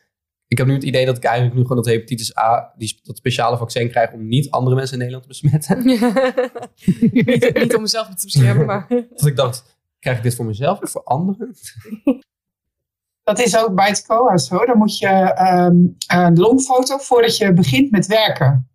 [0.52, 3.16] ik heb nu het idee dat ik eigenlijk nu gewoon dat hepatitis A, die, dat
[3.16, 5.84] speciale vaccin krijg om niet andere mensen in Nederland te besmetten.
[7.26, 8.86] niet, niet om mezelf te beschermen, maar...
[9.16, 11.54] Dat ik dacht, krijg ik dit voor mezelf of voor anderen?
[13.22, 14.64] Dat is ook bij het COA zo.
[14.66, 18.70] Dan moet je ehm, een longfoto voordat je begint met werken.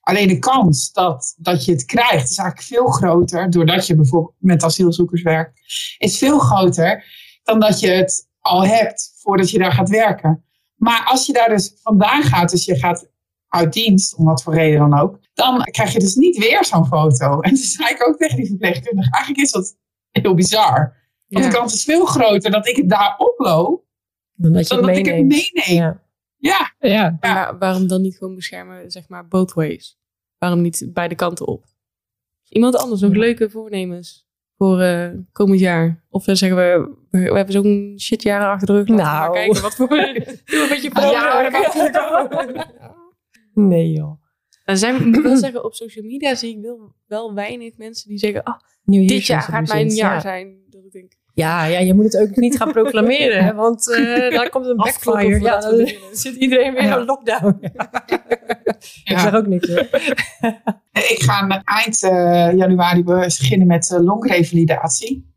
[0.00, 4.34] Alleen de kans dat, dat je het krijgt is eigenlijk veel groter, doordat je bijvoorbeeld
[4.38, 5.60] met asielzoekers werkt,
[5.98, 7.04] is veel groter
[7.42, 10.44] dan dat je het al hebt voordat je daar gaat werken.
[10.80, 13.08] Maar als je daar dus vandaan gaat, dus je gaat
[13.48, 16.86] uit dienst, om wat voor reden dan ook, dan krijg je dus niet weer zo'n
[16.86, 17.38] foto.
[17.40, 19.76] En toen zei ik ook tegen die verpleegkundige, eigenlijk is dat
[20.10, 20.98] heel bizar.
[21.26, 21.50] Want Ja.
[21.50, 23.84] de kans is veel groter dat ik het daar oploop,
[24.34, 25.76] Dan dat je dan het dat ik het meeneem.
[25.78, 26.00] Ja.
[26.36, 29.98] Ja, Ja, Maar waarom dan niet gewoon beschermen, zeg maar, both ways?
[30.38, 31.64] Waarom niet beide kanten op?
[32.48, 34.28] Iemand anders, nog leuke voornemens
[34.60, 36.04] voor eh, komend jaar?
[36.10, 38.88] Of dan zeggen we, we, we hebben zo'n shitjaren achter de rug.
[38.88, 39.20] Laten Nou.
[39.20, 39.88] maar kijken wat voor...
[40.50, 42.68] Doe een beetje Ja.
[43.54, 44.22] Nee joh.
[44.64, 48.08] Dan zijn ik moet wel zeggen, op social media zie ik wel, wel weinig mensen
[48.08, 50.20] die zeggen, ah, New dit jaar gaat mijn jaar ja.
[50.20, 50.58] zijn.
[50.68, 54.30] Dat ik denk, Ja, ja, je moet het ook niet gaan proclameren, hè, want eh
[54.34, 55.40] daar komt een backfire.
[55.40, 56.98] Ja, dan zit iedereen weer Ja.
[56.98, 57.58] in lockdown.
[59.04, 59.78] Ik zeg ook niks hoor.
[60.92, 65.28] Ik ga eind eh, januari beginnen met eh, longrevalidatie.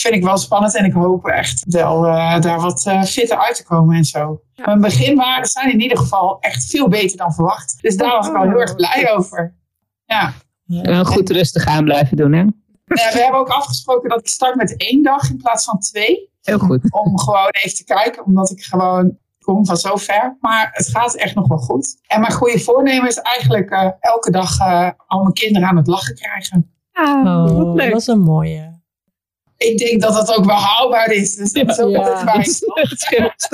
[0.00, 3.56] Vind ik wel spannend en ik hoop echt wel eh, daar wat eh, fitter uit
[3.56, 4.42] te komen en zo.
[4.64, 7.78] Mijn beginwaarden zijn in ieder geval echt veel beter dan verwacht.
[7.80, 9.54] Dus daar was ik wel heel erg blij over.
[10.04, 10.32] Ja.
[10.64, 12.44] wel goed rustig aan blijven doen, hè?
[12.88, 16.30] Ja, we hebben ook afgesproken dat ik start met één dag in plaats van twee.
[16.42, 16.92] Heel goed.
[16.92, 20.36] Om gewoon even te kijken, omdat ik gewoon kom van zo ver.
[20.40, 21.96] Maar het gaat echt nog wel goed.
[22.06, 25.86] En mijn goede voornemen is eigenlijk eh, elke dag eh, al mijn kinderen aan het
[25.86, 26.72] lachen krijgen.
[26.92, 27.90] Ah, wat Oh, leuk.
[27.90, 28.76] dat is een mooie.
[29.56, 31.34] Ik denk dat dat ook wel haalbaar is.
[31.34, 31.98] Dus dat is ook Ja.
[31.98, 32.40] altijd fijn.
[33.28, 33.48] Het.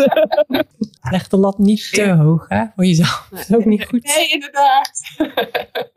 [1.11, 3.27] Leg de lat niet te hoog hè, voor jezelf.
[3.31, 4.05] Dat is ook niet goed.
[4.17, 5.01] Nee, inderdaad.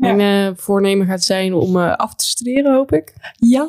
[0.00, 3.14] Mijn eh, voornemen gaat zijn om eh, af te studeren, hoop ik.
[3.36, 3.64] Ja.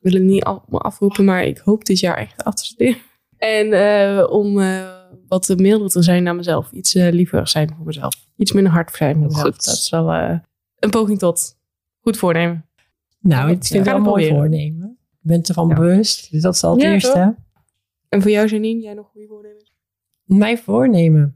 [0.00, 3.00] Ik wil het niet af, afroepen, maar ik hoop dit jaar echt af te studeren.
[3.36, 4.54] En eh, om
[5.28, 6.72] wat milder te zijn naar mezelf.
[6.72, 8.14] Iets liever zijn voor mezelf.
[8.36, 9.42] Iets minder hard zijn voor mezelf.
[9.44, 9.64] Goed.
[9.64, 10.12] Dat is wel
[10.78, 11.58] een poging tot
[12.00, 12.66] goed voornemen.
[13.20, 14.98] Nou, ik vind het wel mooi voornemen.
[15.20, 15.74] Je bent ervan Ja.
[15.74, 16.30] bewust.
[16.30, 17.36] Dus dat is al het Ja, eerste.
[18.08, 19.72] En voor jou, Janine, jij nog goede voornemens?
[20.24, 21.35] Mijn voornemen.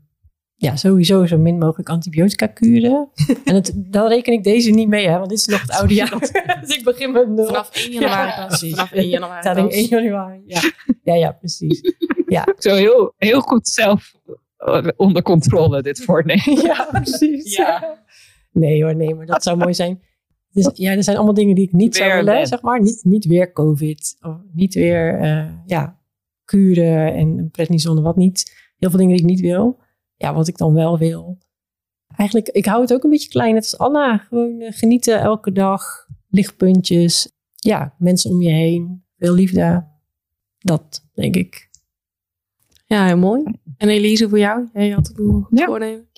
[0.61, 3.09] Ja, sowieso zo min mogelijk antibiotica kuren.
[3.45, 5.95] en het, dan reken ik deze niet mee, hè, want dit is nog het oude
[5.95, 6.19] jaar.
[6.61, 7.47] dus ik begin met nul.
[7.47, 8.61] Vanaf 1 januari Ja, pas.
[8.69, 9.77] Vanaf 1 januari Telling pas.
[9.77, 10.43] 1 januari.
[10.47, 10.61] Ja,
[11.03, 11.81] ja, ja precies.
[12.59, 14.15] Zo heel, heel goed zelf
[14.57, 16.63] eh, onder controle, dit voornemen.
[16.63, 17.57] ja, precies.
[17.57, 17.99] Ja.
[18.53, 20.03] Nee hoor, nee, maar dat zou mooi zijn.
[20.53, 22.81] Dus, ja, er zijn allemaal dingen die ik niet zou willen, zeg maar.
[22.81, 24.17] Niet, niet weer COVID.
[24.21, 25.99] Of niet weer, eh, ja,
[26.45, 28.69] kuren en prednison, wat niet.
[28.79, 29.79] Heel veel dingen die ik niet wil.
[30.21, 31.39] Ja, wat ik dan wel wil.
[32.17, 33.55] Eigenlijk, ik hou het ook een beetje klein.
[33.55, 34.17] Het is Anna.
[34.19, 36.07] Gewoon eh, genieten elke dag.
[36.29, 37.33] Lichtpuntjes.
[37.55, 39.05] Ja, mensen om je heen.
[39.19, 39.87] Veel liefde.
[40.59, 41.69] Dat, denk ik.
[42.87, 43.43] Ja, heel mooi.
[43.77, 44.69] En Elise, voor jou?
[44.73, 45.67] Jij had ook een goed Ja.
[45.67, 46.09] voornemen.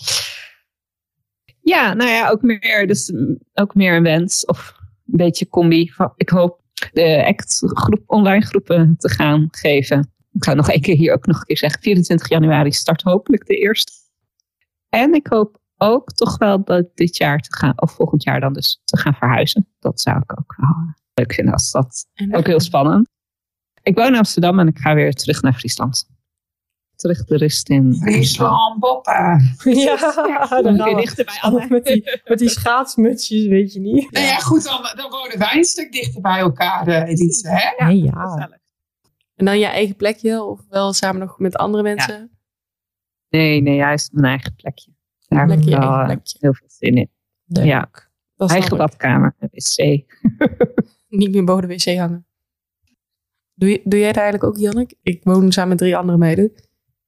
[1.61, 5.91] Ja, nou ja, ook meer, dus mm, ook meer een wens of een beetje combi.
[5.91, 6.61] Van, ik hoop
[6.93, 10.13] de ACT groep, online groepen te gaan geven.
[10.33, 11.81] Ik zou nog één keer hier ook nog een keer zeggen.
[11.83, 13.93] 24 januari start hopelijk de eerste.
[14.89, 18.53] En ik hoop ook toch wel dat dit jaar te gaan, of volgend jaar dan
[18.53, 19.69] dus te gaan verhuizen.
[19.79, 23.09] Dat zou ik ook wel eh, leuk vinden als dat En, ook heel spannend.
[23.83, 26.11] Ik woon in Amsterdam en ik ga weer terug naar Friesland.
[26.95, 27.95] Terug de rust in.
[27.95, 29.41] Friesland, Boppa.
[29.63, 29.93] Ja,
[30.59, 30.79] Een dan
[31.27, 31.59] gaan we.
[31.59, 34.11] bij met die, met die schaatsmutsjes, weet je niet.
[34.11, 37.49] Nou ja, goed, dan, dan wonen wij een stuk dichter bij elkaar, eh, Elise.
[37.49, 37.85] Hè?
[37.87, 38.61] Nee, ja.
[39.43, 42.31] En dan je eigen plekje, of wel samen nog met andere mensen?
[43.29, 44.93] Nee, nee, juist mijn eigen plekje.
[45.29, 46.37] Daar heb ik wel eh, plekje.
[46.41, 47.11] heel veel zin in.
[47.45, 47.65] Leuk.
[47.65, 47.91] Ja,
[48.37, 50.05] Dat eigen badkamer, een wc.
[51.09, 52.27] Niet meer boven de wc hangen.
[53.55, 54.95] Doe, je, doe jij dat eigenlijk ook, Jannik?
[55.03, 56.53] Ik woon samen met drie andere meiden.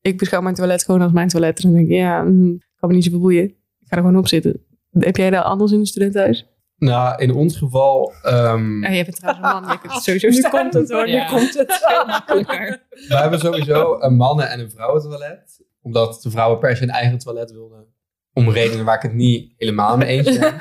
[0.01, 1.57] Ik beschouw mijn toilet gewoon als mijn toilet.
[1.57, 3.45] En dan denk ik, ja, mm, kan me niet zoveel boeien.
[3.45, 4.65] Ik ga er gewoon op zitten.
[4.91, 6.54] Heb jij dat anders in een studentenhuis?
[6.85, 8.13] Nou, in ons geval...
[8.23, 9.71] ehm, Ja, jij bent trouwens een man.
[9.73, 10.51] Je kunt het sowieso Nu staan.
[10.51, 11.23] komt het hoor, Ja.
[11.31, 11.69] nu komt het.
[13.09, 15.63] We hebben sowieso een mannen- en een vrouwentoilet.
[15.83, 17.87] Omdat de vrouwen per se een eigen toilet wilden.
[18.33, 20.55] Om redenen waar ik het niet helemaal mee eens ben.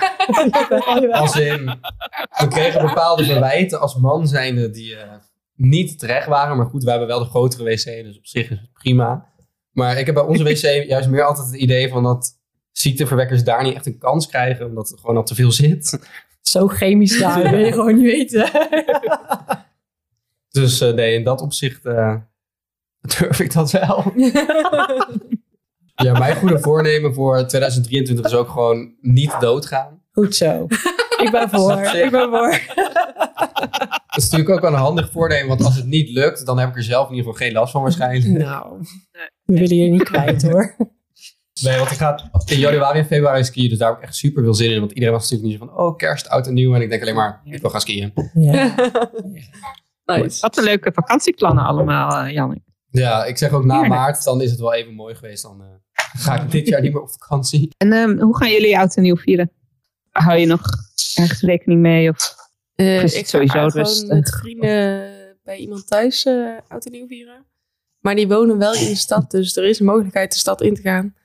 [1.12, 1.66] Als in,
[2.38, 5.10] we kregen bepaalde verwijten als man zijnde die eh,
[5.56, 6.58] niet terecht waren.
[6.58, 9.32] Maar goed, we hebben wel de grotere wc, dus op zich is het prima.
[9.72, 12.42] Maar ik heb bij onze wc juist meer altijd het idee van dat
[12.74, 14.66] ziekteverwekkers daar niet echt een kans krijgen.
[14.66, 16.00] Omdat er gewoon al te veel zit.
[16.42, 18.50] Zo chemisch daar, wil je gewoon niet weten.
[20.50, 22.16] Dus eh, nee, in dat opzicht eh,
[23.18, 24.14] durf ik dat wel.
[25.96, 30.02] Ja, mijn goede voornemen voor 2023 is ook gewoon niet doodgaan.
[30.12, 30.68] Goed zo.
[31.18, 31.82] Ik ben voor.
[31.82, 32.60] Ik ben voor.
[34.08, 36.70] Dat is natuurlijk ook wel een handig voornemen, want als het niet lukt, dan heb
[36.70, 38.38] ik er zelf in ieder geval geen last van waarschijnlijk.
[38.38, 38.86] Nou,
[39.44, 40.76] we willen je niet kwijt hoor.
[41.64, 44.44] Nee, want ik ga in januari en februari skiën, dus daar heb ik echt super
[44.44, 44.80] veel zin in.
[44.80, 46.74] Want iedereen was natuurlijk niet zo van, oh kerst, oud en nieuw.
[46.76, 48.14] En ik denk alleen maar, ik wil gaan skiën.
[48.34, 48.76] Ja.
[50.06, 50.42] Nice.
[50.42, 52.62] Wat een leuke vakantieplannen allemaal, uh, Jannik.
[52.90, 53.94] Ja, ik zeg ook na Heerlijk.
[53.94, 55.44] maart, dan is het wel even mooi geweest.
[55.44, 55.68] Dan eh,
[56.22, 57.70] ga ik dit jaar niet meer op vakantie.
[57.78, 59.52] En ehm, hoe gaan jullie oud en nieuw vieren?
[60.12, 60.62] Hou je nog
[61.16, 62.10] ergens rekening mee?
[62.10, 62.36] Of?
[62.76, 65.12] Eh, Is ik het sowieso ga gewoon met vrienden
[65.44, 67.46] bij iemand thuis eh oud en nieuw vieren.
[68.00, 70.74] Maar die wonen wel in de stad, dus er is een mogelijkheid de stad in
[70.76, 71.16] te gaan.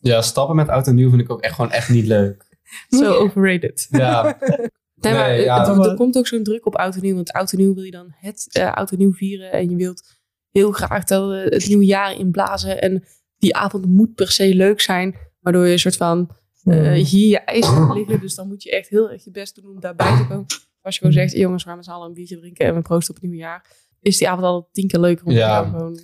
[0.00, 2.48] Ja, stappen met oud en nieuw vind ik ook echt gewoon echt niet leuk.
[2.88, 3.86] Zo overrated.
[3.90, 4.38] Ja,
[5.00, 5.68] Nee, maar Nee, ja.
[5.68, 7.14] er, er komt ook zo'n druk op oud en nieuw.
[7.14, 9.52] Want oud en nieuw wil je dan het eh, oud en nieuw vieren.
[9.52, 10.02] En je wilt
[10.50, 12.80] heel graag dat, eh, het nieuwe jaar inblazen.
[12.80, 13.04] En
[13.38, 15.16] die avond moet per se leuk zijn.
[15.40, 16.30] Waardoor je een soort van
[16.64, 18.20] eh, hier je ijs hebt liggen.
[18.20, 20.46] Dus dan moet je echt heel erg je best doen om daarbij te komen.
[20.82, 22.66] Als je gewoon zegt, jongens, we gaan met z'n allen een biertje drinken.
[22.66, 23.66] En we proosten op het nieuwe jaar.
[24.00, 25.62] Is die avond al tien keer leuker om Ja.
[25.62, 26.00] te gewoon...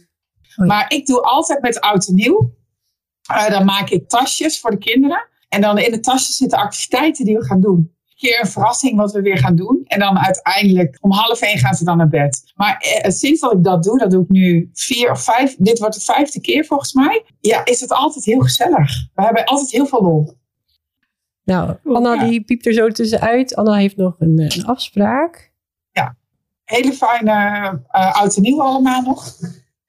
[0.67, 2.55] Maar ik doe altijd met oud en nieuw.
[3.27, 5.29] Eh, dan maak ik tasjes voor de kinderen.
[5.49, 7.77] En dan in de tasjes zitten activiteiten die we gaan doen.
[7.77, 9.83] Een keer een verrassing wat we weer gaan doen.
[9.85, 12.53] En dan uiteindelijk om half één gaan ze dan naar bed.
[12.55, 15.57] Maar eh, sinds dat ik dat doe, dat doe ik nu vier of vijf.
[15.59, 17.25] Dit wordt de vijfde keer volgens mij.
[17.41, 19.07] Ja, is het altijd heel gezellig.
[19.15, 20.35] We hebben altijd heel veel lol.
[21.45, 22.29] Nou, Anna Ja.
[22.29, 23.55] die piept er zo tussenuit.
[23.55, 25.55] Anna heeft nog een, eh, een afspraak.
[26.65, 27.33] Hele fijne
[27.91, 29.35] eh oud en nieuw allemaal nog.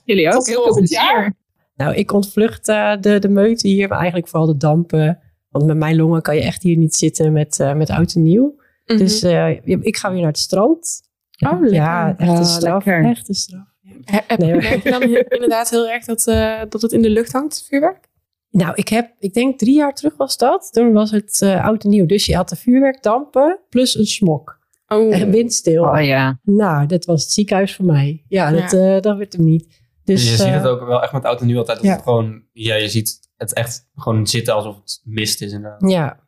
[0.04, 0.34] Jullie ook?
[0.34, 0.97] Tot Heel plezier.
[0.97, 1.34] jaar.
[1.77, 5.19] Nou, ik ontvlucht eh, de, de meute hier, maar eigenlijk vooral de dampen.
[5.49, 8.23] Want met mijn longen kan je echt hier niet zitten met, eh, met oud en
[8.23, 8.55] nieuw.
[8.85, 11.01] Dus eh, ik ga weer naar het strand.
[11.45, 11.73] Oh, lekker.
[11.73, 12.85] Ja, echt een straf.
[12.85, 13.09] lekker.
[13.09, 13.75] Echt een straf.
[14.03, 17.09] Heb, heb, Nee, merk je dan inderdaad heel erg dat, eh, dat het in de
[17.09, 18.07] lucht hangt, vuurwerk?
[18.49, 20.69] Nou, ik heb, ik denk drie jaar terug was dat.
[20.71, 22.05] Toen was het eh, oud en nieuw.
[22.05, 24.59] Dus je had de vuurwerkdampen plus een smok.
[24.87, 25.83] Oh, En windstil.
[25.83, 26.39] Oh ja.
[26.43, 28.23] Nou, dat was het ziekenhuis voor mij.
[28.27, 29.85] Ja, dat, eh, dat werd hem niet.
[30.07, 31.77] Dus, je ziet eh, het ook wel echt met oud en nieuw altijd.
[31.77, 31.93] Dat ja.
[31.93, 35.89] het gewoon, ja, je ziet het echt gewoon zitten alsof het mist is inderdaad.
[35.89, 36.19] Ja.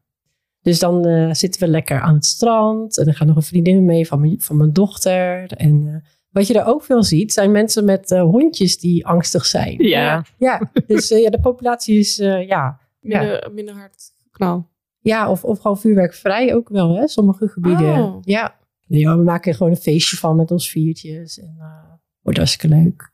[0.61, 2.97] Dus dan eh, zitten we lekker aan het strand.
[2.97, 5.51] En er gaat nog een vriendin mee van mijn, van mijn dochter.
[5.51, 9.45] En eh, wat je er ook veel ziet, zijn mensen met eh, hondjes die angstig
[9.45, 9.83] zijn.
[9.83, 10.25] Ja.
[10.37, 14.69] Ja, dus eh, ja, de populatie is, eh, ja, minder, minder hard knal.
[14.99, 18.03] ja of, of gewoon vuurwerkvrij ook wel, hè, sommige gebieden.
[18.03, 18.17] Oh.
[18.21, 18.57] Ja.
[18.87, 21.39] Nee, we maken er gewoon een feestje van met ons viertjes.
[21.39, 23.11] En eh wordt hartstikke leuk.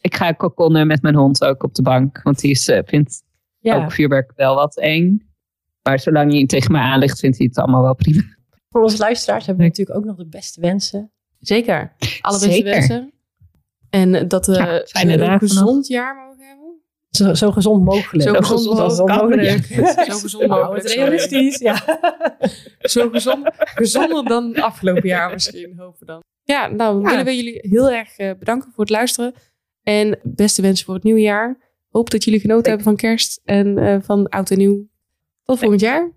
[0.00, 2.20] Ik ga kokonnen met mijn hond ook op de bank.
[2.22, 3.22] Want die is, eh, vindt
[3.58, 5.28] Ja, ook vuurwerk wel wat eng.
[5.82, 8.22] Maar zolang hij tegen me aan ligt, vindt hij het allemaal wel prima.
[8.70, 11.10] voor onze luisteraars hebben we natuurlijk ook nog de beste wensen.
[11.38, 11.92] Zeker.
[12.20, 12.70] Alle beste Zeker.
[12.70, 13.12] wensen.
[13.90, 16.80] En dat we Ja, fijne een dagen gezond jaar mogen hebben.
[17.10, 18.28] Zo, zo gezond mogelijk.
[18.28, 19.64] Zo gezond mogelijk.
[20.10, 20.82] Zo gezond Nou, mogelijk.
[20.82, 21.82] het realistisch, ja.
[22.94, 26.22] Zo gezond, gezonder dan afgelopen jaar misschien, hopen we dan.
[26.44, 27.08] Ja, nou Ja.
[27.08, 29.34] willen we jullie heel erg eh, bedanken voor het luisteren.
[29.82, 31.72] En beste wensen voor het nieuwe jaar.
[31.88, 34.88] Hoop dat jullie genoten hebben van kerst en eh, van oud en nieuw.
[35.44, 36.12] Tot volgend jaar.